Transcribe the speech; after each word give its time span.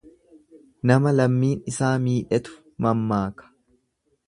Nama 0.91 1.11
lammiin 1.19 1.61
isaa 1.73 1.91
miidhetu 2.07 2.59
mammaaka. 2.87 3.49